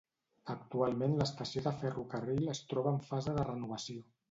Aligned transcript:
Actualment 0.53 1.13
l'estació 1.19 1.63
de 1.67 1.75
ferrocarril 1.83 2.51
es 2.57 2.65
troba 2.73 2.97
en 2.97 3.01
fase 3.13 3.39
de 3.39 3.47
renovació. 3.53 4.05